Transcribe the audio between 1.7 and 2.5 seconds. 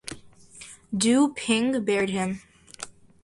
buried him.